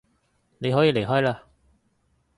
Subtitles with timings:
[0.57, 1.41] 你可以離開嘞